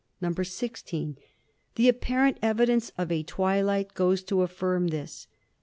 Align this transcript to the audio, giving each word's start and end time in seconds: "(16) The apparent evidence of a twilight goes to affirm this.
"(16) 0.19 1.15
The 1.75 1.87
apparent 1.87 2.39
evidence 2.41 2.91
of 2.97 3.11
a 3.11 3.21
twilight 3.21 3.93
goes 3.93 4.23
to 4.23 4.41
affirm 4.41 4.87
this. 4.87 5.27